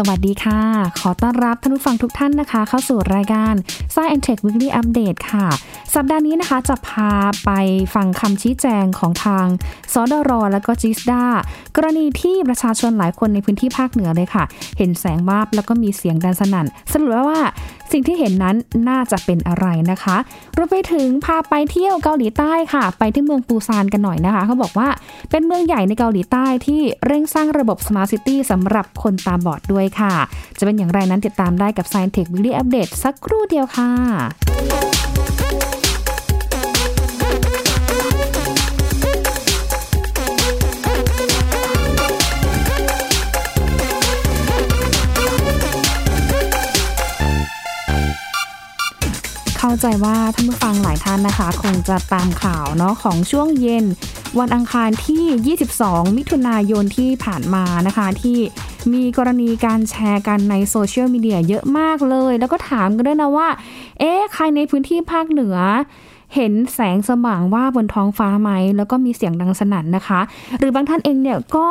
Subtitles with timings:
[0.00, 0.60] สวัสดีค่ะ
[1.00, 3.54] ขอต้อนรับท่านผู้ฟังทุกท่านนะคะ เข้าสู่รายการ
[3.94, 5.46] Science and Tech Weekly Update ค่ะ
[5.94, 7.10] สัปดาห์นี้นะคะจะพา
[7.44, 7.50] ไป
[7.94, 9.46] ฟังคำชี้แจงของทาง
[9.92, 11.24] สดรและก็จิสดา
[11.76, 14.44] กรณีที่ประชาชนหลายคนในพื้นที่ภาคเหนือเลยค่ะ
[14.78, 17.40] เห็นแสงวาบแล้วก็มีเสียงดังสนั่นสรุปว่า
[17.92, 18.56] สิ่งที่เห็นนั้น
[18.88, 20.16] น่าจะเป็นอะไรนะคะ
[20.56, 24.88] รวมไปถึงพาไปเที่ยวเกาหลีใต้ค่ะ ไปที่เมืองปูซานกันหน่อยนะคะ เขาบอกว่า
[25.30, 30.14] เป็นเมืองใหญ่ในเกาหลีใต้ที่เร่งสร้างระบบ Smart City สำหรับคนตาบอดด้วยค่ะ
[30.58, 35.07] จะเป็นอย่างไรนั้นติดตามได้กับ Science Tech Weekly Update สักครู่เดียวค่ะ
[49.58, 53.84] เข้าใจว่าท่านผู้ฟังหลายท่านนะคะ คงจะตามข่าวเนาะของช่วงเย็น
[54.38, 58.38] วันอังคารที่ 22 มิถุนายนที่ผ่านมานะคะ ที่
[58.92, 63.48] มีกรณีการแชร์กันในโซเชียลมีเดียเยอะมากเลย แล้วก็ถามกันด้วยนะว่า
[63.98, 65.56] เอ๊ะใครในพื้นที่ภาคเหนือ
[66.34, 70.20] เห็นแสงสว่างว่าบนท้องฟ้าไหม แล้วก็มีเสียงดังสนั่นนะคะ
[70.58, 71.68] หรือบางท่านเองเนี่ยก็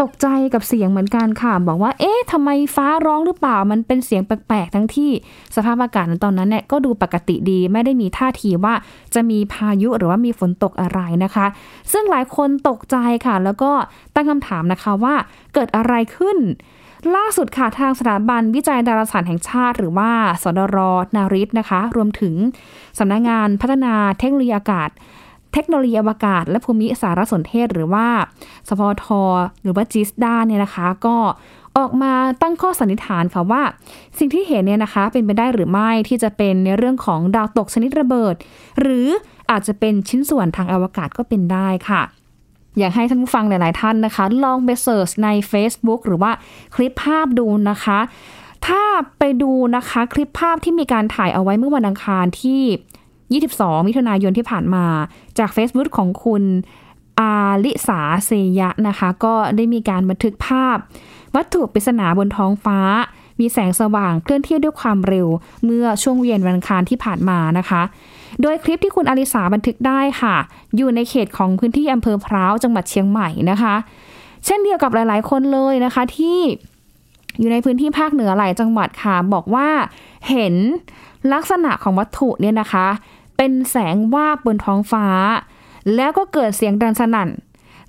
[0.00, 5.10] ตกใจกับเสียงเหมือนกันค่ะ บอกว่า เอ๊ะทำไมฟ้าร้องหรือเปล่า มันเป็นเสียงแปลกๆ ทั้งที่
[5.56, 8.74] สภาพอากาศในตอนนั้นเนี่ยก็ดูปกติดี ไม่ได้มีท่าทีว่า
[9.14, 11.46] จะมีพายุหรือว่ามีฝนตกอะไรนะคะ
[11.92, 13.70] ซึ่งหลายคนตกใจค่ะ แล้วก็
[14.14, 15.14] ตั้งคำถามนะคะว่า
[15.54, 16.38] เกิดอะไรขึ้น
[17.16, 20.10] ล่าสุดค่ะทางสถาบันวิจัยดาราศาสตร์แห่งชาติ หรือว่า
[20.42, 20.78] สดร
[21.16, 22.34] นาริศนะคะ รวมถึง
[22.98, 24.90] สำนักงงานพัฒนาเทคโนโลยีอากาศ
[25.52, 28.06] เทคโนโลยีอวกาศ และภูมิสารสนเทศ หรือว่า
[28.68, 29.06] สพท
[29.62, 31.16] หรือว่าจิสดาเนี่ยนะคะ ก็
[31.78, 33.62] ออกมาตั้งข้อสันนิษฐานค่ะว่า
[34.18, 38.34] สิ่งที่เห็นเนี่ยนะคะเป็นไปได้หรือไม่ที่จะเป็นในเรื่องของดาวตกชนิดระเบิด
[38.80, 39.06] หรือ
[39.50, 42.02] อาจจะเป็นชิ้นส่วนทางอวกาศก็เป็นได้ค่ะ
[42.78, 46.30] อยากให้ท่านผู้ฟังหลายๆท่านนะคะ ลองไปเสิร์ชใน Facebook หรือว่า
[46.74, 47.98] คลิปภาพดูนะคะ
[48.66, 48.82] ถ้า
[49.18, 54.86] ไปดูนะคะคลิปภาพที่มีการถ่ายเอาไว้เมื่อวันอังคารที่ 22 มิถุนายนที่ผ่านมา
[55.38, 56.42] จาก Facebook ของคุณ
[57.20, 57.34] อา
[57.64, 58.30] ลิสาเซ
[58.60, 60.76] ยะนะคะ ก็ได้มีการบันทึกภาพ
[61.34, 62.78] วัตถุปริศนาบนท้องฟ้า
[63.40, 65.28] มีแสงสว่างเคลื่อนที่ด้วยความเร็ว
[65.64, 67.82] เมื่อช่วงเวียนวันอังคารที่ผ่านมานะคะ
[68.42, 70.36] โดยคลิปที่คุณอาลิสาบันทึกได้ค่ะ
[70.76, 73.74] อยู่ในเขตของพื้นที่อำเภอพร้าวจังหวัดเชียงใหม่นะคะ
[74.46, 76.38] เช่นเดียวกับหลาย ๆ คนเลยนะคะที่
[77.38, 79.68] อยู่ในพื้นที่ภาคเหนือหลายจังหวัดค่ะ บอกว่า
[80.28, 80.54] เห็น
[81.32, 82.86] ลักษณะของวัตถุเนี่ยนะคะ
[83.36, 85.06] เป็นแสงวาบบนท้องฟ้า
[85.96, 87.28] แล้วก็เกิดเสียงดังสนั่น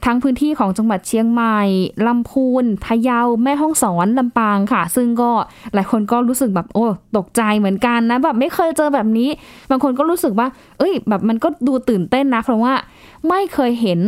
[0.05, 1.59] ทั้งพื้นที่ของจังหวัดเชียงใหม่
[2.07, 5.31] ลำพูนพะเยาแม่ฮ่องสอนลำปางค่ะ ซึ่งก็
[5.73, 6.85] หลายคนก็รู้สึกแบบโอ้
[7.17, 9.29] ตกใจเหมือนกันนะแบบไม่เคยเจอแบบนี้
[9.69, 10.47] บางคนก็รู้สึกว่า
[10.77, 12.73] เอ้ย แบบมันก็ดูตื่นเต้นนะ เพราะว่า
[13.29, 13.99] ไม่เคยเห็น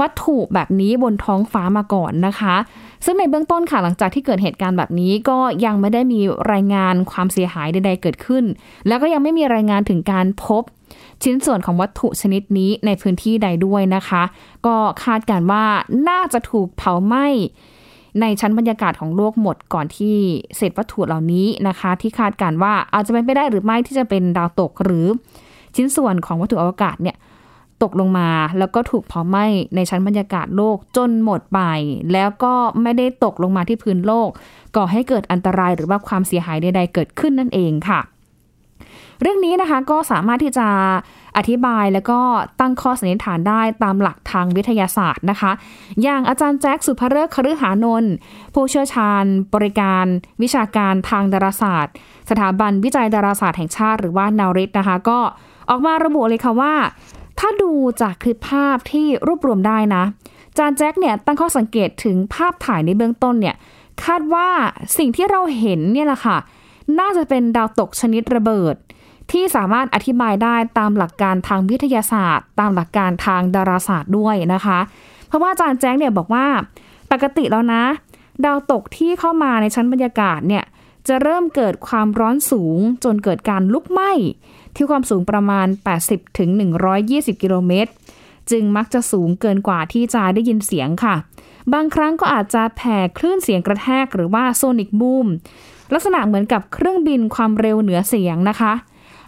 [0.00, 2.56] วัตถุแบบนี้บนท้องฟ้ามาก่อนนะคะ
[3.04, 6.20] ซึ่งในเบื้องต้นค่ะหลังจากที่เกิดเหตุการณ์แบบนี้ก็ยังไม่ได้มี
[6.52, 8.44] รายงานความเสียหายใดๆเกิดขึ้น
[8.88, 10.62] แล้วก็ยังไม่มีรายงานถึงการพบ
[11.22, 14.22] ชิ้นส่วนของวัตถุชนิดนี้ในพื้นที่ใดด้วยนะคะ
[14.66, 15.64] ก็คาดการว่า
[16.08, 17.26] น่าจะถูกเผาไหม้
[18.20, 20.16] ในชั้นบรรยากาศของโลกหมดก่อนที่
[20.56, 25.06] เศษวัตถุเหล่านี้นะคะ ที่คาดการว่าอาจจะเป็นไปได้หรือไม่ที่จะเป็นดาวตกหรือ
[25.76, 27.16] ชิ้นส่วนของวัตถุอวกาศเนี่ย
[27.82, 28.28] ตกลงมา
[28.58, 29.44] แล้วก็ถูกเผาไหม้
[29.74, 31.60] ในชั้นบรรยากาศโลกจนหมดไป
[32.12, 34.28] แล้วก็ไม่ได้ตกลงมาที่พื้นโลก
[34.76, 38.00] ก่อให้เกิดอันตรายหรือว่าความเสียหายใดๆเกิดขึ้นนั่นเองค่ะ
[39.20, 40.68] เรื่องนี้นะคะก็สามารถที่จะ
[41.36, 42.20] อธิบายแล้วก็
[42.60, 45.50] ตั้งข้อสันนิษฐานได้ตามหลักทางวิทยาศาสตร์นะคะ
[46.02, 48.12] อย่างอาจารย์แจ็คสุภเริกคฤหานนท์
[48.54, 50.06] ผู้เชี่ยวชาญ บริการ
[50.42, 51.94] วิชาการทางดาราศาสตร์
[52.30, 55.18] สถาบันวิจัยดาราศาสตร์แห่งชาติหรือว่านาริสนะคะ ก็
[55.68, 56.74] ออกมาระบุเลยค่ะว่า
[57.38, 57.72] ถ้าดู
[58.02, 60.04] จากคลิปภาพที่รวบรวมได้นะ
[60.58, 63.56] จานแจ็คเนี่ยตั้งข้อสังเกตถึงภาพถ่ายในเบื้องต้นเนี่ย
[64.04, 64.48] คาดว่า
[64.98, 66.36] สิ่งที่เราเห็นเนี่ยแหละค่ะ
[66.98, 68.76] น่าจะเป็นดาวตกชนิดระเบิด
[69.32, 74.78] ที่สามารถอธิบายได้ตามหลักการทางวิทยาศาสตร์ ตามหลักการทางดาราศาสตร์ด้วยนะคะ
[75.26, 76.46] เพราะว่าอาจารย์แจ้งเนี่ยบอกว่า
[77.12, 77.82] ปกติแล้วนะ
[78.44, 80.64] ดาวตกที่เข้ามาในชั้นบรรยากาศเนี่ย
[81.08, 84.12] จะเริ่มเกิดความร้อนสูงจนเกิดการลุกไหม้
[84.74, 85.66] ที่ความสูงประมาณ
[86.02, 86.48] 80ถึง
[86.96, 87.90] 120 กิโลเมตร
[88.50, 91.14] จึงมักจะสูงเกินกว่าที่จะได้ยินเสียงค่ะ
[91.72, 95.26] บางครั้งก็อาจจะแผ่คลื่นเสียงกระแทกหรือว่าโซนิกบูม
[95.94, 98.72] ลักษณะเหมือนกับเครื่องบินความเร็วเหนือเสียงนะคะ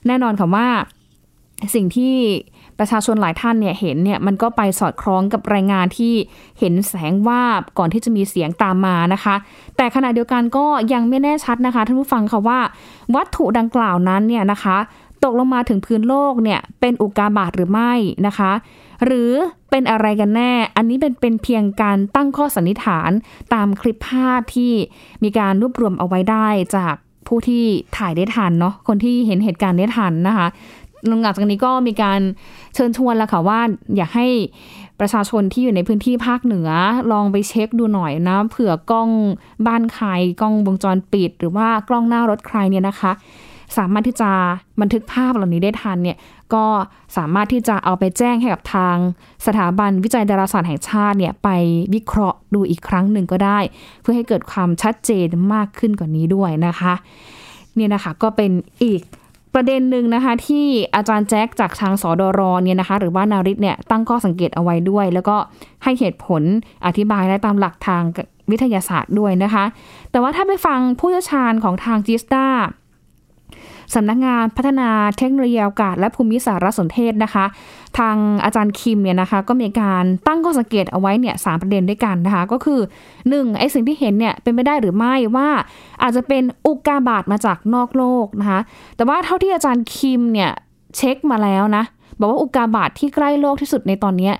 [0.07, 0.69] แน่นอนค่ะว่า
[1.75, 2.15] สิ่งที่
[2.79, 6.15] ประชาชนหลายท่านเนี่ยเห็นเนี่ยมันก็ไปสอดคล้องกับรายงานที่
[6.59, 9.35] เห็นแสงวาบก่อนที่จะมีเสียงตามมานะคะ
[9.77, 12.61] แต่ขณะเดียวกันก็ยังไม่แน่ชัดนะคะท่านผู้ฟังค่ะว่า
[13.15, 14.77] วัตถุดังกล่าวนั้นเนี่ยนะคะ
[15.25, 17.93] ตกลงมาถึงพื้นโลกเนี่ยเป็นอุกกาบาตหรือไม่
[18.27, 18.53] นะคะ
[19.05, 19.31] หรือ
[19.71, 23.11] เป็นอะไรกันแน่ อันนี้เป็นเป็นเพียงการตั้งข้อสันนิษฐาน
[23.55, 24.73] ตามคลิปภาพที่
[25.23, 26.95] มีการรวบรวมเอาไว้ได้จาก
[27.27, 27.65] ผู้ที่
[27.99, 30.49] ถ่ายได้ทันเนาะคนที่เห็นเหตุการณ์ได้ทันนะคะ
[31.09, 32.21] หลังจากนี้ก็มีการ
[32.75, 33.61] เชิญชวนแล้วค่ะว่า
[33.97, 34.27] อยากให้
[35.01, 36.69] ประชาชนที่อยู่ในพื้นที่ภาคเหนือ
[37.13, 39.11] ลองไปเช็คดูหน่อยนะเผื่อกล้อง
[39.67, 40.07] บ้านใคร
[40.41, 43.13] กล้องวงจรปิด หรือว่ากล้องหน้ารถใครเนี่ยนะคะ
[43.77, 44.31] สามารถที่จะ
[44.81, 46.17] บันทึกภาพเหล่านี้ได้ทันเนี่ย
[46.55, 46.67] ก็
[47.17, 48.97] สามารถที่จะเอาไปแจ้งให้กับทาง
[49.47, 51.49] สถาบันวิจัยดาราศาสตร์แห่งชาติเนี่ยไป
[51.95, 53.59] วิเคราะห์ดูอีกครั้งหนึ่งก็ได้
[54.01, 56.95] เพื่อให้เกิดความชัดเจนมากขึ้นกว่านี้ด้วยนะคะ
[57.75, 58.51] เนี่ยนะคะก็เป็น
[58.85, 59.03] อีก
[59.55, 65.37] ประเด็นหนึ่งนะคะที่อาจารย์แจ็คจากทางสอดรเนี่ยนะคะหรือว่านาริตเนี่ยตั้งข้อสังเกตเอาไว้ด้วย แล้วก็
[65.83, 66.43] ให้เหตุผล
[66.87, 68.03] อธิบายได้ตามหลักทาง
[68.51, 69.65] วิทยาศาสตร์ด้วยนะคะ
[70.11, 72.45] แต่ว่าถ้าไปฟังผู้เชี่ยวชาญของทาง GISTDA
[73.95, 77.45] สำนักงานพัฒนาเทคโนโลยีอวกาศและภูมิสารสนเทศนะคะ
[77.99, 82.81] ทางอาจารย์คิมเนี่ยนะคะ ก็มีการตั้งข้อสังเกตเอาไว้เนี่ยสประเด็นด้วยกันนะคะ ก็คือ
[83.19, 83.59] 1.
[83.59, 85.49] ไอ้สิ่งที่เห็นเนี่ยเป็นไปได้หรือไม่ว่า
[86.03, 88.61] อาจจะเป็นอุกกาบาตมาจากนอกโลกนะคะ
[88.97, 90.51] แต่ว่าเท่าที่อาจารย์คิมเนี่ย
[90.97, 91.85] เช็คมาแล้วนะ
[92.19, 94.31] บอกว่าอุกกาบาตที่ใกล้โลกที่สุดในตอนนี้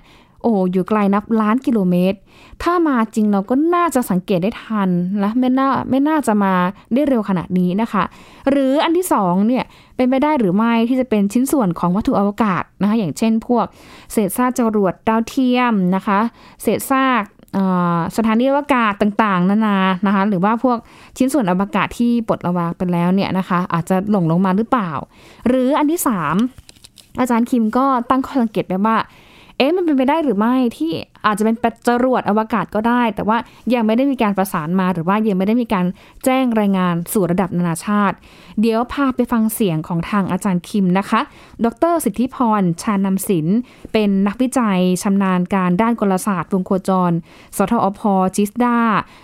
[0.43, 2.17] โอ้อยู่ไกลนับล้านกิโลเมตร
[2.63, 4.89] ถ้ามาจริงเราก็น่าจะสังเกตได้ทัน
[5.23, 6.53] นะไม่น่าไม่น่าจะมา
[6.93, 8.03] ได้เร็วขนาดนี้นะคะ
[8.49, 9.63] หรืออันที่สองเนี่ย
[9.95, 13.65] เป็นไปได้หรือไม่ที่จะเป็นชิ้นส่วนของวัตถุอวกาศนะคะอย่างเช่นพวก
[14.11, 16.19] เศษซากจรวดดาวเทียมนะคะ
[16.61, 17.23] เศษซาก
[18.17, 20.77] สถานีอวกาศต่างๆ นานานะคะ หรือว่าพวก
[21.17, 24.91] ชิ้นส่วนอวกาศที่ปลดระวางไปแล้วเนี่ยนะคะ อาจจะหลงลงมาหรือเปล่า
[25.47, 26.35] หรืออันที่สาม
[27.19, 28.97] อาจารย์คิมก็ตั้งข้อสังเกตไว้ว่า
[29.57, 30.93] เอ๊ะมันเป็นไปได้หรือไม่ที่
[31.25, 31.55] อาจจะเป็น
[31.87, 33.37] จรวดอวกาศก็ได้ แต่ว่า
[33.73, 35.85] ยังไม่ได้มีการประสานมาหรือว่ายังไม่ได้มีการ
[36.25, 38.15] แจ้งรายงานสู่ระดับนานาชาติ
[38.61, 41.19] เดี๋ยวพาไปฟังเสียงของทางอาจารย์คิมนะคะ
[41.65, 43.57] ดร สิทธิพร ชานำศิลป์
[43.93, 47.11] เป็นนักวิจัยชำนาญการด้านกลศาสตร์วงโคจร
[47.57, 48.01] สทอพ
[48.35, 48.77] จิสดา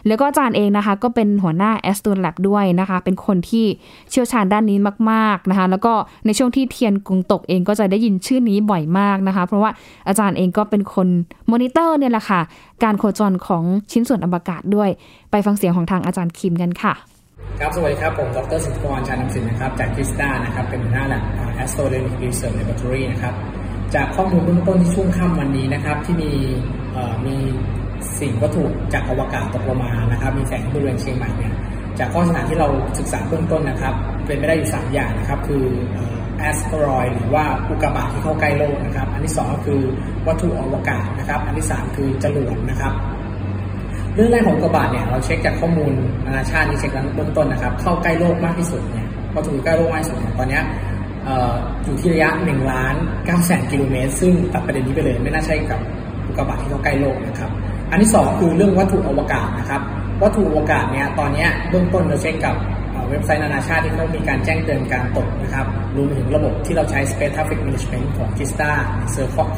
[0.07, 3.65] แล้วก็อาจารย์เองนะคะ ก็เป็นหัวหน้าแอสตูนแลบด้วยนะคะ เป็นคนที่
[4.09, 4.77] เชี่ยวชาญด้านนี้
[5.11, 5.93] มาก ๆนะคะ แล้วก็
[6.25, 9.71] ในช่วงที่เทียนกรุงตกเองก็จะได้ยินชื่อนี้บ่อยมากนะคะ เพราะว่า
[10.07, 11.07] อาจารย์เองก็เป็นคน
[11.51, 12.41] มอนิเตอร์เนี่ยแหละค่ะ
[12.83, 14.89] การโคจรของชิ้นส่วนอวกาศด้วย
[15.31, 16.93] ไปฟังเสียงของทางอาจารย์คิมกันค่ะ
[17.59, 21.23] ครับ สวัสดีครับ ผม ดรสิทธิพรชานำสินนะครับ จากคิสตานะครับ เป็นหัวหน้าแลบ
[21.63, 23.33] Astrodynamic Research Laboratory นะครับ
[23.95, 26.31] จากข้อมูลเบื้องต้นที่ช่วงค่ำวันนี้นะครับ ที่มี
[27.25, 27.35] มี
[28.19, 31.53] สิ่งวัตถุจากอวกาศตกลงมานะครับ มีแสงบริเวณเชียงใหม่เนี่ย
[31.99, 32.67] จากข้อสถานที่เรา
[32.99, 33.93] ศึกษาเบื้องต้นนะครับ
[34.25, 35.63] เป็นไปได้อยู่ 3 อย่างนะครับ คือ
[36.39, 39.81] แอสเตรอยหรือว่าอุกกาบาตที่เข้าใกล้โลกนะครับ อันที่ 2 ก็คือ
[40.27, 42.93] วัตถุอวกาศนะครับ อันที่ 3 คือจรวดนะครับ
[44.15, 45.93] เรื่องแรกของอุกกาบาตเนี่ยเราเช็คจากข้อมูล
[46.25, 50.59] นานาชาติที่เช็คเบื้องต้นนะครับ เข้าใกล้โลกมากที่สุดเนี่ยวัตถุใกล้โลกมากที่สุดเนี่ยตอนนี้
[51.85, 55.79] อยู่ที่ระยะ1ล้าน9แสนกิโลเมตร ซึ่งตัดประเด็นนี้ไปเลยไม่น่าใช่กับ
[56.27, 57.51] อุกกาบาตที่เข้าใกล้โลกนะครับ
[57.91, 59.81] อันที่ 2 คือเรื่องวัตถุอวกาศนะครับ
[60.23, 62.55] วัตถุอวกาศเนี่ยตอนนี้เบื้องต้นเราเช็คกับ
[63.09, 65.65] เว็บไซต์นานาชาติที่เขามีการแจ้งเตือนการตกนะครับ
[65.95, 68.71] รวมถึงระบบที่เราใช้ Space Traffic Management ของ Gista
[69.13, 69.49] Circle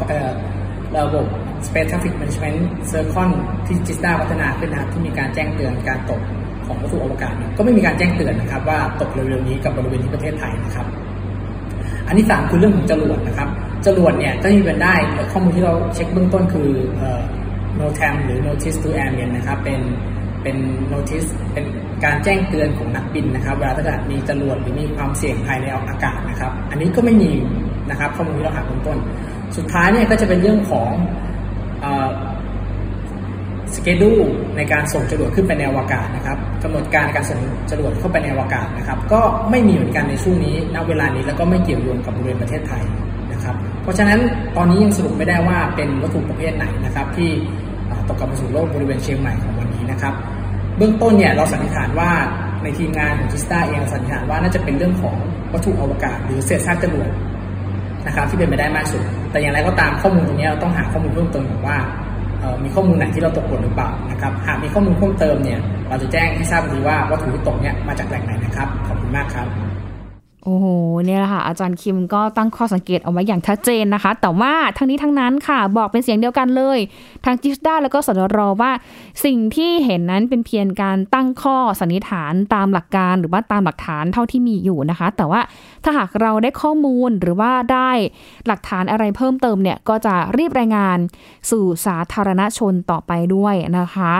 [0.97, 1.25] ระบบ
[1.67, 2.59] Space Traffic Management
[2.91, 3.33] Circle
[3.67, 6.21] ที่ Gista พัฒนาขึ้นนะครับที่มีการแจ้งเตือนการตก
[6.67, 10.87] ของวัตถุอวกาศก็ไม่มีการแจ้งเตือนนะครับ ว่าตกเร็วๆนี้กับบริเวณที่ประเทศไทยนะครับ
[12.07, 13.49] อันที่สามคือเรื่องของจรวดนะครับ
[13.85, 14.95] จรวดเนี่ยก็มีเป็นได้
[15.31, 16.69] ข้อมูลที่เราเช็คเบื้องต้นคือ
[17.79, 19.81] NOTAM หรือ Notice to Airmen นะครับเป็น
[20.41, 20.57] เป็น
[20.93, 21.65] notice เป็น
[22.05, 27.31] การแจ้งเตือนของนักบินนะครับ เวลาถ้าเกิดมีจรวดหรือมีความเสี่ยงภายในอากาศนะครับ อันนี้ก็ไม่มี
[27.89, 28.97] นะครับข้อมูลที่เราหาเบื้องต้น
[29.57, 30.89] สุดท้ายเนี่ยก็จะเป็นเรื่องของ
[33.75, 34.11] สเกดู
[34.57, 37.39] ในการส่งจรวดขึ้นไปในอวกาศนะครับกำหนดการในการส่ง
[37.71, 42.83] จรวดเข้าไปในอวกาศนะครับ ก็ไม่มีเหมือนกันในช่วงนี้ณเวลานี้แล้วก็ไม่เกี่ยวโยงกับบริเวณประเทศไทย
[43.31, 44.19] นะครับ เพราะฉะนั้น
[44.57, 47.29] ตอนนี้ยังสรุปไม่ได้ว่าเป็นวัตถุประเภทไหนนะครับ ที่
[48.07, 50.13] ตกกลับมาสู่โลกบริเวณเชียงใหม่ของวันนี้นะครับ
[50.81, 52.11] บื้องต้นเนี่ยเราสันนิษฐานว่า
[52.63, 55.15] ในทีมงานของจิสตาเองสันนิษฐานว่าน่าจะเป็นเรื่องของ
[55.53, 57.09] วัตถุอวกาศ หรือเศษซากจรวด
[58.05, 61.77] นะครับที่เป็นไปได้มากสุด แต่อย่างไรก็ตามข้อมูลตรงนี้เราต้องหาข้อมูลเพิ่มเติมว่า
[62.63, 65.59] มีข้อมูลไหนที่เราตกหล่นหรือเปล่านะครับหากมีข้อมูลเพิ่มเติมเนี่ย
[65.89, 69.70] เราจะแจ้งให้ทราบทีว่าวัตถุที่ตกเนี่ยมาจากแหล่งไหนนะครับขอบคุณมากครับ
[70.45, 70.65] โอ้โห
[71.05, 76.79] เนี่ยแหละค่ะอาจารย์คิมก็ตั้งข้อสังเกตเอาไว้อย่างชัดเจนนะคะ แต่ว่าทั้งนี้ทั้งนั้นค่ะ บอกเป็นเสียงเดียวกันเลย
[77.25, 78.71] ทางจิสดาแล้วก็สดรว่า
[79.25, 85.41] สิ่งที่เห็นนั้นเป็นเพียงการตั้งข้อสันนิษฐานตามหลักการหรือว่าตามหลักฐานเท่าที่มีอยู่นะคะ แต่ว่า
[85.83, 87.91] ถ้าหากเราได้ข้อมูลหรือว่าได้
[88.47, 90.97] หลักฐานอะไรเพิ่มเติมเนี่ยก็จะรีบรายงาน
[91.49, 94.13] สู่สาธารณชนต่อไปด้วยนะคะ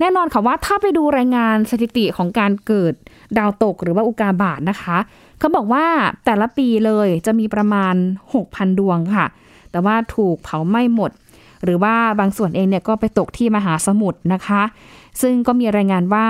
[0.00, 2.94] แน่นอนค่ะว่าถ้าไปดูรายงานสถิติของการเกิด
[3.38, 4.98] ดาวตกหรือว่าอุกาบาตนะคะ
[5.38, 5.86] เขาบอกว่า
[6.24, 7.94] แต่ละปีเลยจะมีประมาณ
[8.34, 9.26] 6,000 ดวงค่ะ
[9.70, 11.10] แต่ว่าถูกเผาไหม้หมด
[11.64, 14.62] หรือว่าบางส่วนเองเนี่ยก็ไปตกที่มหาสมุทรนะคะ
[15.22, 16.28] ซึ่งก็มีรายงานว่า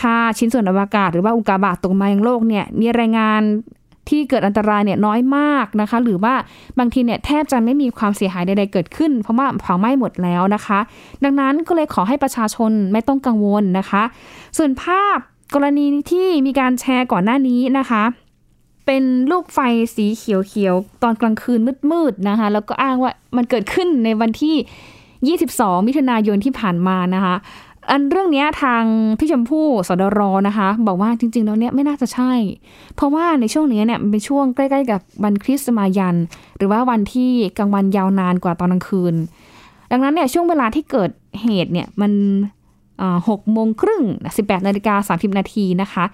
[0.00, 3.42] ถ้าชิ้นส่วนอวกาศหรือว่าอุกกาบาตตกมายังโลกเนี่ยมีรายงาน
[4.08, 6.34] ที่เกิดอันตรายเนี่ยน้อยมากนะคะ หรือว่า
[6.78, 10.78] บางทีเนี่ยแทบจะไม่มีความเสียหายใดๆเกิดขึ้น เพราะว่าเผาไหม้หมดแล้วนะคะ
[11.24, 14.02] ดังนั้นก็เลยขอให้ประชาชนไม่ต้องกังวลนะคะ
[14.56, 15.18] ส่วนภาพ
[15.54, 18.04] กรณีที่มีการแชร์ก่อนหน้านี้นะคะ
[18.86, 19.58] เป็นลูกไฟ
[19.96, 27.34] สีเขียวๆ ตอนกลางคืนมืดๆนะคะ แล้วก็อ้างว่ามันเกิดขึ้นในวันที่ 22 มิถุนายนที่ผ่านมานะคะ
[27.90, 28.84] อันเรื่องนี้ทาง
[29.18, 32.32] พี่ชมพู่สดรนะคะ บอกว่าจริงๆแล้วเนี่ยไม่น่าจะใช่
[32.94, 36.16] เพราะว่าในช่วงนี้เนี่ยเป็นช่วงใกล้ๆกับวันคริสต์มายัน
[36.56, 39.14] หรือว่าวันที่กลางวันยาวนานกว่าตอนกลางคืน
[39.90, 41.10] ดังนั้นเนี่ยช่วงเวลาที่เกิด
[41.42, 42.12] เหตุเนี่ยมัน
[43.28, 44.02] หกโมงครึ่ง
[44.36, 46.04] สิบแปดนาฬิกาสามสิบนาทีนะคะ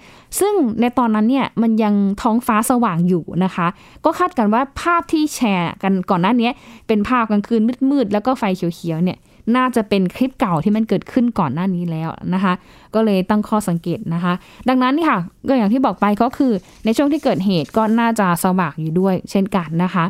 [0.41, 3.67] ซึ่งในตอนนั้นเนี่ยมันยังท้องฟ้าสว่างอยู่นะคะ
[4.05, 6.51] ก็คาดกันว่าภาพที่แชร์กันก่อนหน้านี้
[6.87, 7.61] เป็นภาพกลางคืน
[7.91, 9.19] มืดๆ แล้วก็ไฟเขียวๆเนี่ย
[9.57, 12.53] น่าจะเป็นคลิปเก่าที่มันเกิดขึ้นก่อนหน้านี้แล้วนะคะ
[12.95, 14.33] ก็เลยตั้งข้อสังเกตนะคะ
[14.69, 16.53] ดังนั้นนี่ค่ะก็อย่างที่บอกไปก็คือ
[16.85, 20.05] ในช่วงที่เกิดเหตุก็น่าจะสว่างอยู่ด้วยเช่นกันนะคะ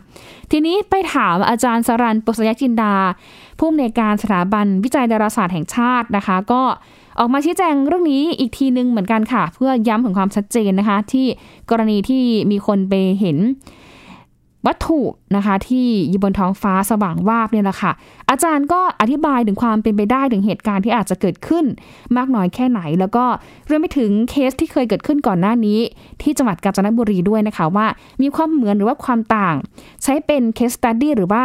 [0.50, 2.94] ทีนี้ไปถามอาจารย์สรันปุษยจินดา
[3.58, 6.62] ผู้อำนวยการสถาบันวิจัยดาราศาสตร์แห่งชาตินะคะ ก็
[7.18, 11.26] ออกมาชี้แจงเรื่องนี้อีกทีนึงเหมือนกันค่ะ เพื่อย้ำถึงความชัดเจนนะคะ ที่
[11.70, 13.38] กรณีที่มีคนไปเห็น
[14.66, 15.00] วัตถุ
[15.36, 17.92] นะคะที่อยู่บนท้องฟ้าสว่างวาบเนี่ยแหละค่ะ
[18.30, 21.64] อาจารย์ก็อธิบายถึงความเป็นไปได้ถึงเหตุการณ์ที่อาจจะเกิดขึ้น
[22.16, 23.24] มากน้อยแค่ไหน แล้วก็
[23.66, 25.78] เรื่องไปถึงเคสที่เคยเกิดขึ้นก่อนหน้านี้
[26.22, 27.86] ที่จังหวัดกาญจนบุรีด้วยนะคะว่า
[28.22, 29.56] มีความเหมือนหรือว่าความต่าง
[30.02, 31.42] ใช้เป็น case study หรือว่า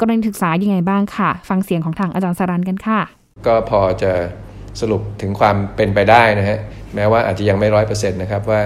[0.00, 3.00] กรณีศึกษายังไงบ้างค่ะ ฟังเสียงของทางอาจารย์ศรัณย์กันค่ะ
[3.46, 4.12] ก็พอจะ
[4.80, 6.58] สรุปถึงความเป็นไปได้นะฮะ
[6.94, 8.60] แม้ว่าอาจจะยังไม่ร้อยเปอร์เซ็นต์นะครับว่า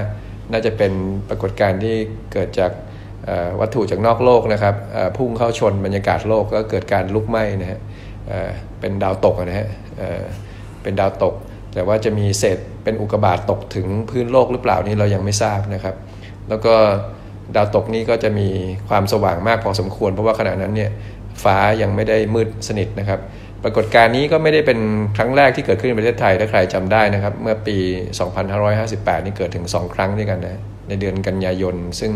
[0.52, 0.92] น่าจะเป็น
[1.28, 1.96] ปรากฏการณ์ที่
[2.32, 2.70] เกิดจาก
[3.60, 4.74] วัตถุจากนอกโลกนะครับ
[5.16, 7.80] พุ่งเข้าชนบรรยากาศโลกก็เกิดการลุกไหม้นะฮะ
[8.80, 9.68] เป็นดาวตกนะฮะ
[10.82, 11.34] เป็นดาวตก
[11.74, 15.94] แต่ว่าจะมีเศษเป็นอุกกาบาตตกถึงพื้นโลกหรือเปล่านี่เรายังไม่ทราบนะครับ
[16.48, 16.74] แล้วก็
[17.56, 18.48] ดาวตกนี้ก็จะมี
[18.88, 20.90] ความสว่างมากพอสมควร เพราะว่าขณะนั้นเนี่ย
[21.42, 23.20] ฟ้ายังไม่ได้มืดสนิทนะครับ
[23.62, 24.78] ปรากฏการณ์นี้ก็ไม่ได้เป็น
[25.16, 27.76] ครั้งแรกที่เกิดขึ้นในประเทศไทยถ้าใครจำได้นะครับ เมื่อปี
[28.52, 32.12] 2558 นี่เกิดถึง 2 ครั้งด้วยกันนะในเดือนกันยายนซึ่ง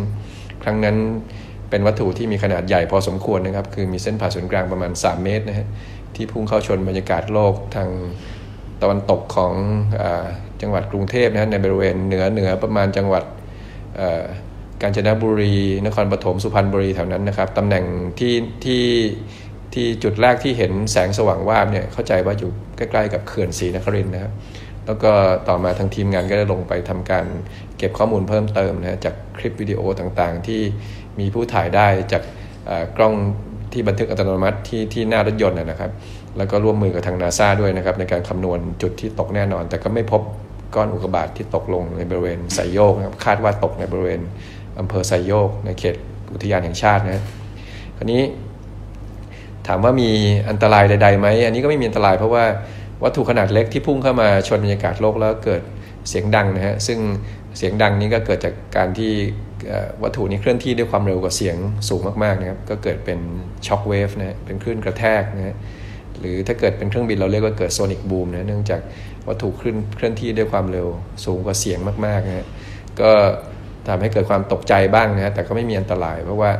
[0.62, 0.96] ครั้งนั้น
[1.70, 5.66] เป็นวัตถุที่มีขนาดใหญ่พอสมควรนะครับ คือมีเส้นผ่าศูนย์กลางประมาณ 3 เมตรนะฮะ
[6.14, 7.88] ที่พุ่งเข้าชนบรรยากาศโลกทาง
[8.82, 9.52] ตะวันตกของ
[10.00, 10.02] อ
[10.62, 13.24] จังหวัดกรุงเทพนะฮะในบริเวณเหนือเหนือประมาณจังหวัด
[14.82, 15.54] กาญจนบุรี
[15.86, 17.84] นครปฐมสุพรรณบุรีแถวนั้นนะครับตำแหน่ง
[18.18, 18.34] ที่
[18.64, 18.84] ที่
[19.74, 24.32] ที่จุดแรกที่เห็นแสงสว่างวาบเนี่ยเข้าใจว่าอยู่ใกล้ ๆ กับเขื่อนศรีนครินนะครับ
[24.86, 25.12] แล้วก็
[25.48, 27.26] ต่อมาทางทีมงานก็ได้ลงไปทำการ
[27.78, 30.60] เก็บข้อมูลเพิ่มเติมนะจากคลิปวิดีโอต่างๆ ที่
[31.18, 32.22] มีผู้ถ่ายได้จาก
[32.96, 33.14] กล้อง
[33.72, 35.90] ที่บันทึกอัตโนมัติที่ที่หน้ารถยนต์นะครับ
[36.38, 40.22] แล้วก็ร่วมมือกับทางนาซาด้วยนะครับ ในการคำนวณจุดที่ตกแน่นอน แต่ก็ไม่พบ
[40.74, 44.20] ก้อนอุกกาบาตที่ตกลงในบริเวณไซโยกนะครับคาดว่าตกในบริเวณ
[44.78, 45.96] อำเภอไซโยก ในเขต
[46.32, 47.24] อุทยานแห่งชาตินะ
[47.96, 48.22] คราวนี้
[49.66, 50.10] ถามว่ามี
[50.48, 52.44] อันตรายใดๆไหมอันนี้ก็ไม่มีอันตรายเพราะว่า
[53.02, 55.62] วัตถุขนาดเล็กที่พุ่งเข้ามาชนบรรยากาศโลกแล้วเกิด
[56.08, 56.98] เสียงดังนะฮะซึ่ง
[57.56, 59.12] เสียงดังนี้ก็เกิดจากการที่
[60.02, 61.56] วัตถุนี้เคลื่อนที่ด้วยความเร็วกว่าเสียง
[61.88, 63.18] สูงมากๆนะครับ ก็เกิดเป็น
[63.66, 65.56] shock wave นะเป็นคลื่นกระแทกนะฮะ
[66.18, 68.80] หรือถ้าเกิดเป็นเครื่องบินเราเรียกว่าเกิด sonic boom นะเนื่องจาก
[69.28, 70.86] วัตถุเคลื่อนเคลื่อนที่ด้วยความเร็ว
[71.24, 72.46] สูงกว่าเสียงมากๆนะฮะ
[73.00, 73.10] ก็
[73.88, 76.50] ทำให้เกิดความตกใจบ้างนะฮะแต่ก็ไม่มีอันตราย เพราะว่า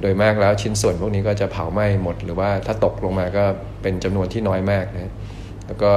[0.00, 3.44] โดยมากแล้วชิ้นส่วนพวกนี้ก็จะเผาไหม้หมด หรือว่าถ้าตกลงมาก็
[3.82, 5.12] เป็นจำนวนที่น้อยมากนะ
[5.66, 5.90] แล้วก็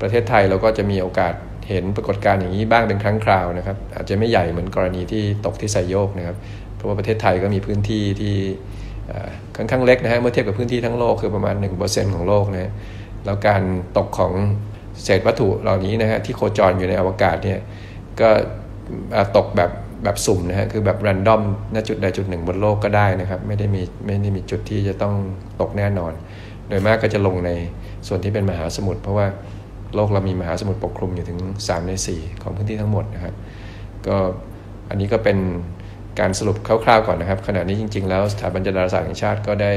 [0.00, 1.34] ประเทศไทยเราก็จะมีโอกาส
[1.72, 6.36] เห็นปรากฏการณ์อย่างนี้บ้างเป็นครั้งคราวนะครับ อาจจะไม่ใหญ่เหมือนกรณีที่ตกที่ไซโยกนะครับ
[6.76, 8.36] เพราะว่าประเทศไทยก็มีพื้นที่ที่
[9.56, 12.72] ค่อนข้างเล็กนะฮะเมื่อเทียบกับพื้นที่ทั้งโลกคือประมาณ 1%ของโลกนะ
[13.24, 13.62] แล้วการ
[13.96, 14.32] ตกของ
[15.04, 17.58] เศษวัตถุเหล่านี้นะฮะที่โคจรอยู่ในอวกาศเนี่ย
[18.20, 18.28] ก็
[19.36, 19.70] ตกแบบ
[20.04, 21.42] แบบสุ่มนะฮะคือแบบรันดอม
[21.74, 25.14] ณจุดใดจุดหนึ่งบนโลกก็ได้นะครับ ไม่ได้มีไม่ได้มีจุดที่จะต้อง
[25.60, 26.12] ตกแน่นอน
[26.68, 27.50] โดยมากก็จะลงใน
[28.06, 29.26] ส่วนที่เป็นมหาสมุทรเพราะว่า
[29.94, 33.34] โลกเรามีมหาสมุทรปกคลุมอยู่ถึง 3 ใน 4 ของพื้นที่ทั้งหมดนะครับ
[34.06, 34.16] ก็
[34.88, 35.38] อันนี้ก็เป็น
[36.20, 39.72] การสรุปคร่าวๆก่อนนะครับ ขณะนี้จริง ๆ แล้วสถาบันดาราศาสตร์แห่งชาติก็ได้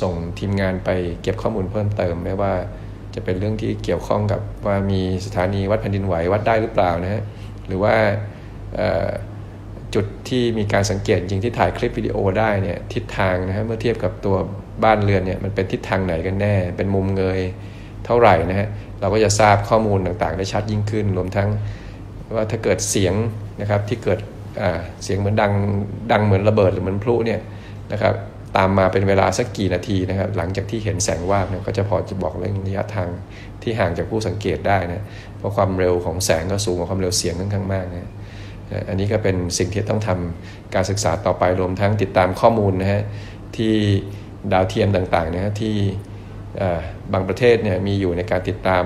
[0.00, 0.90] ส่งทีมงานไป
[1.22, 2.52] เก็บข้อมูลเพิ่มเติม ไม่ว่า
[3.14, 7.22] จะเป็นเรื่องที่เกี่ยวข้องกับว่ามีสถานีวัดแผ่นดินไหววัดได้หรือเปล่านะฮะ
[7.66, 7.94] หรือว่า
[9.94, 14.36] จุดที่มีการสังเกตจริงที่ถ่ายคลิปวิดีโอได้เนี่ยทิศทางนะฮะเมื่อเทียบกับตัว
[14.84, 17.40] บ้านเรือนเนี่ยมันเป็นทิศทางไหนกันแน่ เป็นมุมเงย
[18.06, 18.68] เท่าไหร่นะฮะ
[19.00, 21.48] เราก็จะทราบข้อมูลต่างๆ ได้ชัดยิ่งขึ้น รวมทั้ง
[22.34, 23.14] ว่าถ้าเกิดเสียง
[23.60, 24.18] นะครับที่เกิด
[25.04, 25.52] เสียงเหมือนดัง
[26.12, 27.40] ดังเหมือนระเบิดหรือเหมือนพลุเนี่ย
[27.92, 28.14] นะครับ
[28.56, 33.08] ตามมาเป็นเวลาสักกี่นาทีนะครับ หลังจากที่เห็นแสงวาบเนี่ยก็จะพอจะบอกเรื่องระยะทาง
[33.62, 35.04] ที่ห่างจากผู้สังเกตได้นะ
[35.38, 38.10] เพราะความเร็วของแสงก็สูงกว่าความเร็วเสียงค่อนข้างมากนะ
[38.88, 43.02] อันนี้ก็เป็นสิ่งที่ต้องทำการศึกษาต่อไปรวมทั้งติดตามข้อมูลนะฮะ
[43.56, 43.74] ที่
[44.52, 45.76] ดาวเทียมต่างๆนะฮะที่
[47.12, 48.84] บางประเทศเนี่ยมีอยู่ในการติดตาม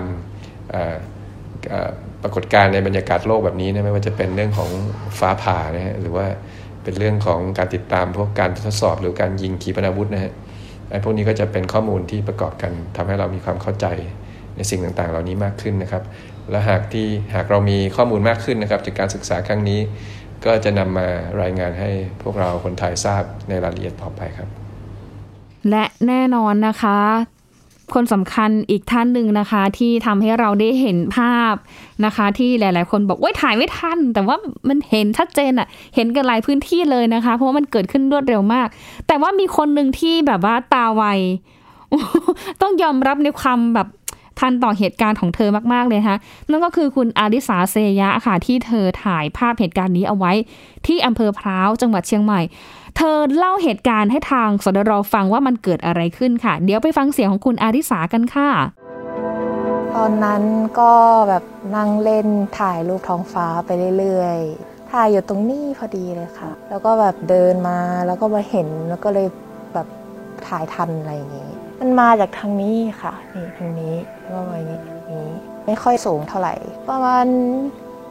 [2.23, 4.71] ปรากฏการณ์ในบรรยากาศโลกแบบนี้นะไม่ว่าจะเป็นเรื่องของ
[5.19, 6.27] ฟ้าผ่านะฮะหรือว่า
[6.83, 10.33] เป็นเรื่องของการติดตามพวกการทดสอบหรือการยิงขีปนาวุธนะฮะ
[10.91, 13.87] ไอ้พวกนี้ก็จะเป็นข้อมูลที่ประกอบกันทำให้เรามีความเข้าใจ
[14.57, 16.03] ในสิ่งต่างๆ เหล่านี้มากขึ้นนะครับ
[16.51, 19.81] และหากที่หากเรามีข้อมูลมากขึ้นนะครับ จากการศึกษาครั้งนี้
[20.45, 21.09] ก็จะนำมา
[21.43, 21.91] รายงานให้
[22.23, 24.49] พวกเราคนไทยทราบในรายละเอียดต่อไปครับ
[25.71, 26.99] และแน่นอนนะคะ
[27.95, 31.55] คนสำคัญอีกท่านหนึ่งนะคะ ที่ทำให้เราได้เห็นภาพ
[32.05, 34.37] นะคะ ที่หลาย ๆ คนบอกว่าถ่ายไม่ทัน แต่ว่า
[34.69, 38.69] มันเห็นชัดเจนอะเห็นกันหลายพื้นที่เลยนะคะ เพราะว่ามันเกิดขึ้นรวดเร็วมาก
[39.07, 41.05] แต่ว่ามีคนหนึ่งที่แบบว่าตาไว
[42.63, 43.89] ต้องยอมรับในความแบบ
[44.41, 46.19] ทันต่อเหตุการณ์ของเธอมากๆเลยนะคะ
[46.51, 50.33] นั่นก็คือคุณอาริสาเซยะค่ะที่เธอถ่ายภาพเหตุการณ์นี้เอาไว้
[50.87, 52.41] ที่อำเภอพร้าวจังหวัดเชียงใหม่
[52.97, 58.51] เธอเล่าเหตุการณ์ให้ทางสดรฟังว่ามันเกิดอะไรขึ้นค่ะ เดี๋ยวไปฟังเสียงของคุณอาริสากันค่ะ
[59.95, 60.43] ตอนนั้น
[60.81, 60.93] ก็
[61.29, 61.45] แบบ
[61.77, 62.27] นั่งเล่น
[62.59, 69.27] ถ่ายรูปท้องฟ้าไปเรื่อยๆ ถ่ายอยู่ตรงนี้พอดีเลยค่ะ แล้วก็แบบเดินมาแล้วก็มาเห็นแล้วก็เลย
[69.75, 69.87] แบบ
[70.47, 73.95] ถ่ายทันอะไรอย่างนี้ มันมาจากทางนี้ค่ะ นี่ทางนี้
[74.29, 75.29] ก็มาอย่างนี้
[75.67, 76.55] ไม่ค่อยสูงเท่าไหร่
[76.89, 77.27] ประมาณ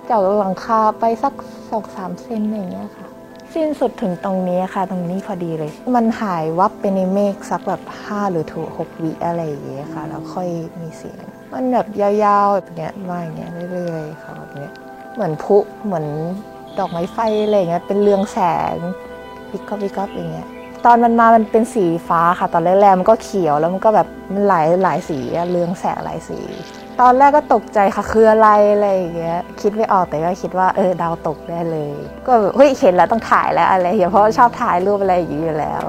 [0.09, 1.33] จากหลังคาไปสัก
[1.69, 3.07] สองสามเซนอย่างเงี้ยค่ะ
[3.55, 10.47] สิ้นสุดถึงตรงนี้ค่ะ ตรงนี้พอดีเลย มันหายวับไปในเมฆสักแบบ 5 หรือถูกหกวิอะไรอย่างเงี้ยค่ะ แล้วค่อย
[10.81, 12.11] มีเสียง มันแบบยา
[12.45, 14.71] วๆ แบบเนี้ยมาอย่างเงี้ยเรื่อยๆค่ะแบบเนี้ย
[15.15, 16.05] เหมือนพุเหมือน
[16.79, 18.39] ดอกไม้ไฟอะไรเงี้ยเป็นเรืองแส
[18.73, 18.75] ง
[19.51, 20.47] วิกก็วิกก็อย่างเงี้ย
[20.85, 25.17] ตอนมันมามันเป็นสีฟ้าค่ะ ตอนแรกๆมันก็เขียวแล้วมันก็แบบมันหลายหลายสี
[25.51, 26.39] เรืองแสงหลายสี
[27.01, 31.93] ตอนแรกก็ตกใจค่ะคืออะไรอะไรอย่างเงี้ยคิดไม่ออกแต่ก็คิดว่าเออดาวตกได้เลย
[32.25, 35.81] ก็เฮ้ยเห็นแล้วต้องถ่ายแล้วอะไรอย่างเพราะชอบถ่ายรูปอะไรอย่างนี้อยู่แล้ว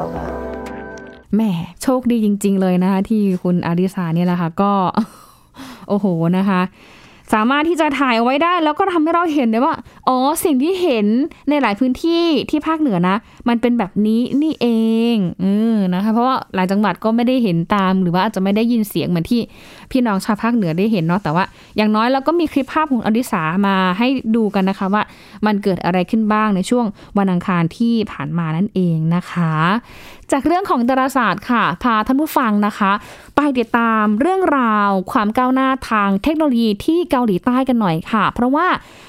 [1.37, 1.51] แม่
[1.83, 4.73] โชคดีจริง ๆ เลยนะคะที่คุณอาริสาเนี่ยแหละค่ะก็
[5.89, 6.07] โอ้โห
[6.39, 6.61] นะคะ
[7.33, 9.75] สามารถที่จะถ่ายเอาไว้ได้ แล้วก็ทำให้เราเห็นได้ว่า
[10.09, 11.07] อ๋อสิ่งที่เห็น
[11.49, 13.17] ในหลายพื้นที่ที่ภาคเหนือนะ
[13.49, 14.69] มันเป็นแบบนี้นี่เอ
[15.15, 19.41] งเออนะคะ เพราะว่าหลายจังหวัดก็ไม่ได้เห็นตาม หรือว่าอาจจะไม่ได้ยินเสียงเหมือนที่
[19.91, 21.45] พี่น้องชาวภาคเหนือได้เห็นเนาะแต่ว่า
[21.77, 25.03] อย่างน้อยเราก็มีคลิปภาพของอดิสามาให้ดูกันนะคะว่า
[25.47, 26.87] มันเกิดอะไรขึ้นบ้างในช่วง
[27.19, 29.53] วันอังคารที่ผ่านมานั่นเองนะคะ
[30.33, 32.93] จากเรื่องของดาราศาสตร์ค่ะ พาท่านผู้ฟังนะคะ
[33.37, 38.67] ไปติดตามเรื่องราวความก้าวหน้าทางเทคโนโลยีที่เกาหลีใต้กันหน่อยค่ะ เพราะว่า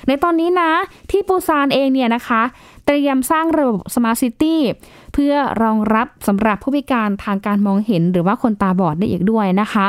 [0.07, 0.71] ในตอนนี้นะ
[1.11, 2.41] ที่ปูซานเองเนี่ยนะคะ
[2.85, 4.61] เตรียมสร้างระบบ smart city
[5.13, 9.85] เพื่อรองรับสำหรับผู้พิการทางการมองเห็นหรือว่าคนตาบอดได้อีกด้วยนะคะ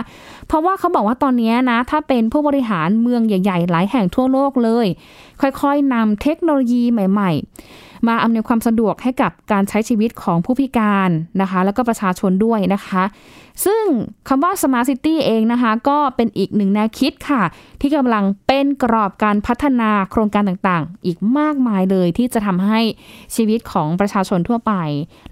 [0.49, 4.87] เพราะว่าเขาบอกว่าตอนนี้นะ ถ้าเป็นผู้บริหารเมืองใหญ่ ๆ หลายแห่งทั่วโลกเลย
[5.41, 7.33] ค่อยๆนำเทคโนโลยีใหม่
[7.71, 13.05] ๆ มาอำนวยความสะดวกให้กับการใช้ชีวิตของผู้พิการนะคะ แล้วก็ประชาชนด้วยนะคะ
[13.65, 13.85] ซึ่ง
[14.29, 17.43] คำว่า Smart City เองนะคะ ก็เป็นอีกหนึ่งแนวคิดค่ะ
[17.81, 22.81] ที่กำลังเป็นกรอบการพัฒนาโครงการต่างๆ อีกมากมายเลยที่จะทำให้
[23.35, 24.73] ชีวิตของประชาชนทั่วไป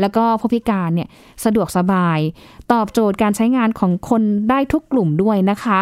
[0.00, 1.08] แล้วก็ผู้พิการเนี่ย
[1.44, 2.18] สะดวกสบาย
[2.72, 5.80] ตอบโจทย์การใช้งานของคนได้ทุกกลุ่มด้วยนะคะ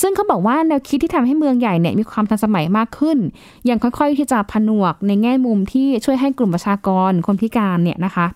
[0.00, 3.18] ซึ่งเขาบอกว่าแนวคิดที่ทำให้เมืองใหญ่เนี่ยมีความทันสมัยมากขึ้น
[3.66, 8.26] อย่างค่อยๆที่จะผนวกในแง่มุมที่ช่วยให้กลุ่มประชากรคนพิการเนี่ยนะคะ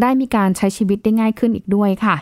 [0.00, 2.16] ได้มีการใช้ชีวิตได้ง่ายขึ้นอีกด้วยค่ะ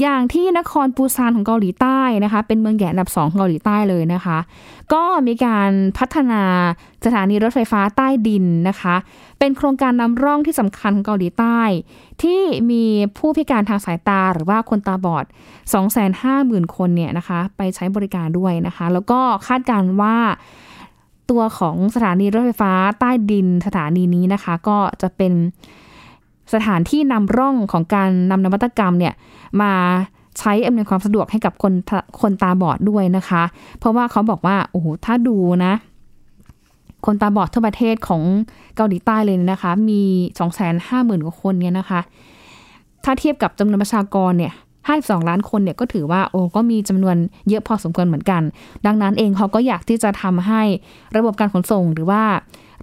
[0.00, 4.38] อย่างที่นครปูซานของเกาหลีใต้นะคะ เป็นเมืองใหญ่อันดับสองของเกาหลีใต้เลยนะคะ
[4.92, 6.42] ก็มีการพัฒนา
[7.04, 8.96] สถานีรถไฟฟ้าใต้ดินนะคะ
[9.38, 11.60] เป็นโครงการนำร่องที่สำคัญของเกาหลีใต้
[12.22, 12.84] ที่มี
[13.18, 15.24] ผู้พิการทางสายตาหรือว่าคนตาบอด
[16.00, 20.16] 250,000 คนเนี่ยนะคะ ไปใช้บริการด้วยนะคะ แล้วก็คาดการว่า
[21.30, 25.32] ตัวของสถานีรถไฟฟ้าใต้ดินสถานีนี้นะคะ ก็จะเป็น
[26.54, 29.14] สถานที่นำร่องของการนำนวัตกรรมเนี่ย
[29.62, 29.72] มา
[30.38, 31.72] ใช้อำนวยความสะดวกให้กับคน
[32.20, 33.42] คนตาบอดด้วยนะคะ
[33.78, 35.74] เพราะว่าเขาบอกว่าโอ้โหถ้าดูนะ
[37.06, 38.22] คนตาบอดทั่วประเทศของ
[38.76, 40.00] เกาหลีใต้เลยนะคะ มี
[40.38, 42.00] สองแสนห้าหมื่นกว่าคนเนี่ยนะคะ
[43.04, 44.52] ถ้าเทียบกับจำนวนประชากรเนี่ย
[44.90, 47.16] 52ล้านคนเนี่ยก็ถือว่าโอ้ก็มีจำนวน
[47.48, 48.42] เยอะพอสมควรเหมือนกัน
[48.86, 50.62] ดังนั้นเองเขาก็อยากที่จะทำให้
[51.16, 52.22] ระบบการขนส่งหรือว่า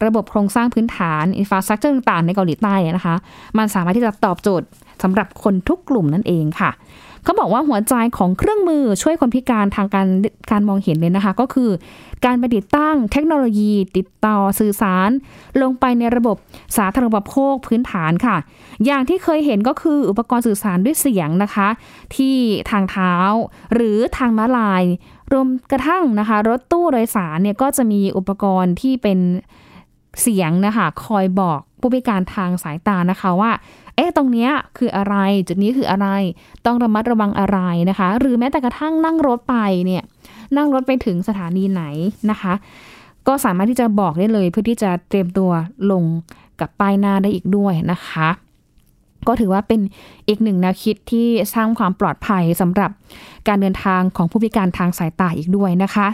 [0.06, 3.16] ระบบโครงสร้างพื้นฐานอินฟราสตรักเจอร์ต่างๆในเกาหลีใต้นะคะ
[3.58, 4.68] มันสามารถที่จะตอบโจทย์
[5.04, 6.72] สำหรับคนทุกกลุ่มนั่นเองค่ะ
[7.24, 10.08] เขาบอกว่าหัวใจของเครื่องมือช่วยคนพิการทางการ
[10.52, 11.70] การมองเห็นเลยนะคะ ก็คือ
[12.26, 15.10] การประดิษฐ์ตั้งเทคโนโลยี ติดต่อสื่อสาร
[15.62, 16.38] ลงไปในระบบ
[16.78, 18.38] สาธารณูปโภคพื้นฐานค่ะ
[18.86, 21.68] อย่างที่เคยเห็นก็คืออุปกรณ์สื่อสารด้วยเสียงนะคะ
[22.16, 22.36] ที่
[22.72, 23.14] ทางเท้า
[23.74, 24.84] หรือทางม้าลาย
[25.32, 29.20] รวมกระทั่งนะคะ รถตู้โดยสารเนี่ยก็จะมีอุปกรณ์ที่เป็น
[30.22, 33.52] เสียงนะคะ คอยบอกผู้พิการทางสายตานะคะว่า
[33.96, 35.16] เอ๊ะ ตรงเนี้ยคืออะไร
[35.48, 36.08] จุดนี้คืออะไร
[36.66, 40.04] ต้องระมัดระวังอะไรนะคะ หรือแม้แต่กระทั่งนั่งรถไปเนี่ย
[40.58, 41.84] นั่งรถไปถึงสถานีไหน
[42.30, 42.54] นะคะ
[43.28, 45.52] ก็สามารถที่จะบอกได้เลยเพื่อที่จะเตรียมตัว
[45.92, 46.04] ลง
[46.60, 48.30] กับป้ายหน้าได้อีกด้วยนะคะ
[49.28, 49.82] ก็ถือว่าเป็น
[50.28, 52.92] อีกหนึ่งแนวคิดที่สร้างความปลอดภัยสำหรับ
[53.48, 56.08] การเดินทางของผู้พิการทางสายตาอีกด้วยนะคะ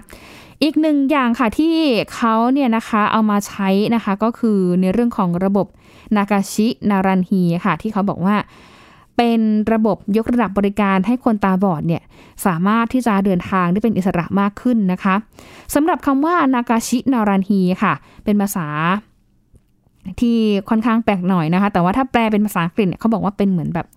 [0.64, 1.76] อีกหนึ่งอย่างค่ะที่
[2.14, 5.68] เขาเนี่ยนะคะเอามาใช้นะคะก็คือในเรื่องของระบบ
[6.16, 8.36] นากาชินารันฮีค่ะ ที่เขาบอกว่า
[9.18, 9.42] เป็น
[9.74, 12.04] ระบบยกระดับบริการให้คนตาบอดเนี่ย
[12.46, 15.16] สามารถที่จะเดินทางได้เป็นอิสระมากขึ้นนะคะ
[15.74, 17.94] สำหรับคำว่านากาชินารันฮีค่ะ
[18.24, 18.68] เป็นภาษา
[20.20, 20.38] ที่
[20.70, 23.88] ค่อนข้างแปลกหน่อยนะคะ แต่ว่าถ้าแปลเป็นภาษาอังกฤษเนี่ยเขาบอกว่าเป็นเหมือนแบบ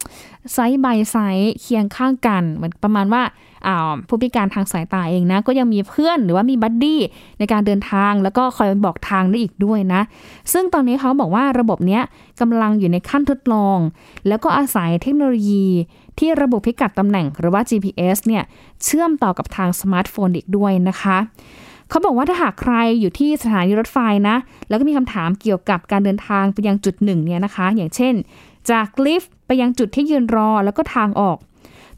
[0.53, 3.23] side by side เคียงข้างกันเหมือนประมาณว่า
[4.09, 7.01] ผู้พิการทางสายตาเองนะ ก็ยังมีเพื่อนหรือว่ามี buddy
[7.38, 10.03] ในการเดินทาง แล้วก็คอยบอกทางได้อีกด้วยนะ
[10.53, 12.01] ซึ่งตอนนี้เขาบอกว่าระบบนี้
[12.41, 13.79] กำลังอยู่ในขั้นทดลอง
[14.29, 15.67] แล้วก็อาศัยเทคโนโลยี
[16.19, 18.43] ที่ระบบพิกัดตำแหน่งหรือว่า GPS เนี่ย
[18.85, 21.19] เชื่อมต่อกับทางสมาร์ทโฟนอีกด้วยนะคะ
[21.92, 24.37] เขาบอกว่าถ้าหากใครอยู่ที่สถานีรถไฟนะ
[24.68, 28.14] แล้วก็มีคำถามเกี่ยวกับการเดินทางไปยังจุดหนึ่งเนี่ยนะคะ อย่างเช่น
[28.70, 31.38] จากลิฟต์ไปยังจุดที่ยืนรอแล้วก็ทางออก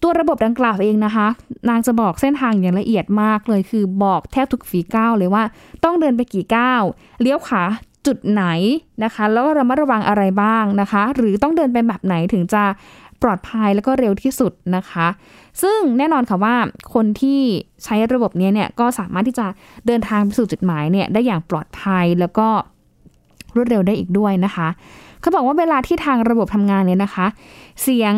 [0.03, 1.27] ตัวระบบดังกล่าวเองนะคะ
[1.69, 5.43] นางจะบอกเส้นทางอย่างละเอียดมากเลย คือบอกแทบทุกฝีก้าวเลยว่า
[5.85, 6.83] ต้องเดินไปกี่ก้าว
[7.21, 7.63] เลี้ยวขวา
[8.07, 8.45] จุดไหน
[9.05, 12.63] นะคะ แล้วก็ระมัดระวังอะไรบ้างนะคะ หรือต้องเดินไปแบบไหนถึงจะ
[13.25, 15.07] ปลอดภัยแล้วก็เร็วที่สุดนะคะ
[15.63, 16.57] ซึ่งแน่นอนค่ะว่า
[16.95, 17.41] คนที่
[17.85, 19.47] ใช้ระบบนี้เนี่ยก็สามารถที่จะ
[19.87, 22.49] เดินทางไปสู่จุดหมายเนี่ยได้อย่างปลอดภัยแล้วก็
[23.57, 24.69] รวดเร็วได้อีกด้วยนะคะ
[25.21, 27.27] เขาบอกว่าเวลาที่ทางระบบทำงานเนี่ยนะคะ
[27.83, 28.15] เสียง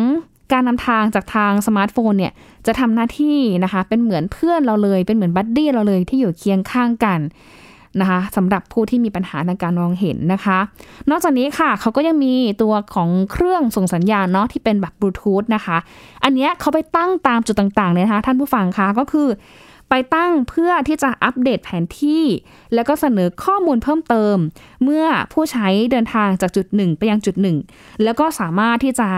[0.53, 2.33] การนำทางจากทางสมาร์ทโฟนเนี่ย
[2.65, 7.19] จะทำหน้าที่นะคะ เป็นเหมือนเพื่อนเราเลย เป็นเหมือน buddy เราเลยที่อยู่เคียงข้างกัน
[8.01, 10.59] นะคะสำหรับผู้ที่มีปัญหาในการมองเห็นนะคะ
[11.09, 15.77] นอกจากนี้ค่ะเขาก็ยังมีตัวของเครื่องส่งสัญญาณเนาะที่เป็นแบบบลูทูธนะคะ
[16.23, 19.27] อันนี้เขาไปตั้งตามจุดต่างๆเลยนะคะ ท่านผู้ฟังคะก็คือ
[19.89, 22.23] ไปตั้งเพื่อที่จะอัปเดตแผนที่
[22.73, 24.35] แล้วก็เสนอข้อมูลเพิ่มเติม
[24.83, 27.57] เมื่อผู้ใช้เดินทางจากจุดหนึ่งไปยังจุดหนึ่ง
[28.03, 29.09] แล้วก็สามารถที่จะ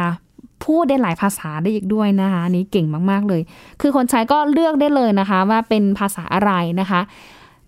[0.65, 3.42] พูดได้หลายภาษาได้อีกด้วยนะคะนี้เก่งมาก ๆ เลย
[3.82, 7.02] คือคนใช้ก็เลือกได้เลยนะคะ ว่าเป็นภาษาอะไรนะคะ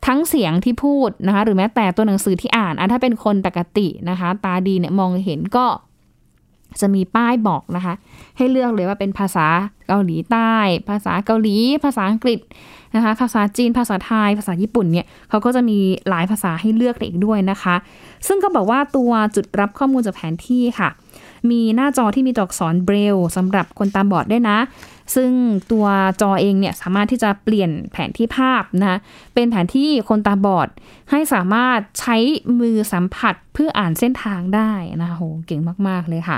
[0.08, 5.66] ทั้งเสียงที่พูดนะคะหรือแม้แต่ตัวหนังสือที่อ่านอะถ้าเป็นคนปกตินะคะ ตาดีเนี่ยมองเห็นก็
[6.82, 7.94] จะมีป้ายบอกนะคะ
[8.38, 9.48] ให้เลือกเลยว่าเป็นภาษา
[9.88, 10.54] เกาหลีใต้
[10.90, 12.40] ภาษาเกาหลี ภาษาอังกฤษ
[12.96, 15.78] นะคะ ภาษาจีน ภาษาไทย ภาษาญี่ปุ่นเนี่ยเขาก็จะมี
[16.10, 17.76] หลายภาษาให้เลือกอีกด้วยนะคะ
[18.28, 20.90] ซึ่งก็บอกว่าตัวจุดรับข้อมูลจากแผนที่ค่ะ
[21.52, 24.58] มีหน้าจอที่มีตัวอักษรเบรลสำหรับคนตาบอดด้วยนะ
[25.16, 25.32] ซึ่ง
[25.72, 25.86] ตัว
[26.22, 28.98] จอเองเนี่ยสามารถที่จะเปลี่ยนแผนที่ภาพนะ
[29.34, 30.68] เป็นแผนที่คนตาบอด
[31.12, 32.18] ให้สามารถใช้
[32.60, 34.72] มือสัมผัสเพื่ออ่านเส้นทางได้
[35.02, 36.38] นะคะโหเก่งมากๆเลยค่ะ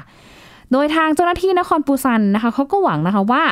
[0.71, 3.43] โดยทางเจ้าหน้าที่นครปูซันนะคะเขาก็หวังนะคะว่า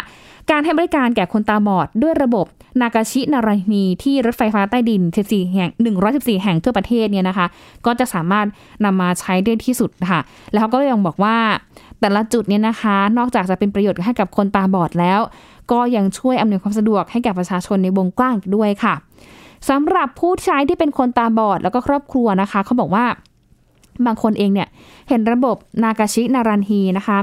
[0.51, 2.45] การให้บริการแก่คนตาบอดด้วยระบบ
[2.81, 5.69] นากาชินารานีที่รถไฟฟ้าใต้ดิน 14 แห่ง
[6.07, 7.47] 114 แห่งทั่วประเทศเนี่ยนะคะ
[7.85, 8.45] ก็จะสามารถ
[8.85, 10.21] นำมาใช้ได้ที่สุดค่ะ
[10.53, 11.37] แล้วเขาก็ยังบอกว่า
[12.01, 15.19] แต่ละจุดเนี่ยนะคะ นอกจากจะเป็นประโยชน์ให้กับคนตาบอดแล้ว
[15.71, 18.93] ก็ยังช่วยอำนวยความสะดวกให้กับประชาชนในวงกว้างด้วยค่ะ
[19.69, 23.05] สำหรับผู้ใช้ที่เป็นคนตาบอดแล้วก็ครอบครัวนะคะเขาบอกว่า
[24.05, 24.67] บางคนเองเนี่ย
[25.09, 27.17] เห็นระบบนากาชินารันฮีนะคะ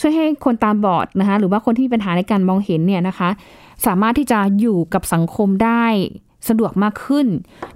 [0.00, 3.28] ช่วยให้คนตาบอดนะคะหรือว่าคนที่มีปัญหาในการมองเห็นเนี่ยนะคะ
[3.86, 5.84] สามารถที่จะอยู่กับสังคมได้
[6.48, 7.26] สะดวกมากขึ้น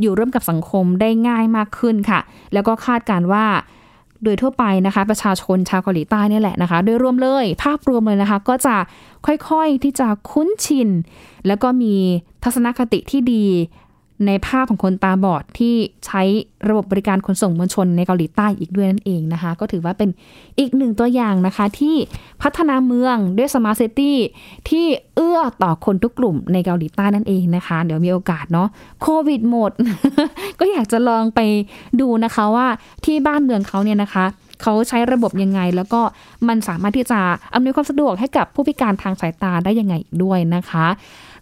[0.01, 2.21] อยู่ร่วมกับสังคมได้ง่ายมากขึ้นค่ะ
[2.53, 3.45] แล้วก็คาดการว่า
[4.25, 8.77] โดยทั่วไปนะคะ ประชาชนชาวเกาหลีใต้นี่แหละนะคะ โดยรวมเลย ภาพรวมเลยนะคะ ก็จะ
[9.27, 10.89] ค่อยๆที่จะคุ้นชิน
[11.47, 11.95] แล้วก็มี
[12.45, 13.47] ทัศนคติที่ดี
[14.27, 15.75] ในภาพของคนตาบอดที่
[16.07, 16.23] ใช้
[16.69, 20.11] ระบบบริการขนส่งมวลชนในเกาหลีใต้อีกด้วยนั่นเองนะคะ ก็ถือว่าเป็น
[20.59, 21.97] อีกหนึ่งตัวอย่างนะคะ ที่
[22.43, 24.17] พัฒนาเมืองด้วยสมาร์ทซิตี้
[24.69, 24.85] ที่
[25.17, 28.69] เอื้อต่อคนทุกกลุ่มในเกาหลีใต้นั่นเองนะคะ เดี๋ยวมีโอกาสเนาะ
[29.03, 29.73] โควิดหมด
[30.59, 31.41] ก็อยากจะลองไป
[32.01, 32.67] ดูนะคะว่า
[33.05, 34.25] ที่บ้านเมืองเขาเนี่ยนะคะ
[34.63, 36.01] เขาใช้ระบบยังไง แล้วก็
[36.49, 37.21] มันสามารถที่จะ
[37.55, 40.87] อำนวยความสะดวกให้กับผู้พิการทางสายตาได้ยังไงด้วยนะคะ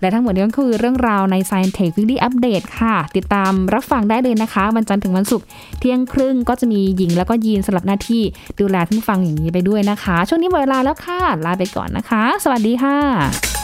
[0.01, 5.47] และทั้งหมดนี้ก็คือเรื่องราวใน Science Tech Weekly Update ค่ะ ติดตามรับฟังได้เลยนะคะ วันจันทร์ถึงวันศุกร์
[5.79, 8.23] เที่ยงครึ่งก็จะมีหญิงแล้วก็ยีนสลับหน้าที่
[8.61, 13.62] ดูแลท่านฟังอย่างนี้ไปด้วยนะคะ ช่วงนี้หมดเวลาแล้วค่ะ ลาไปก่อนนะคะ สวัสดีค่ะ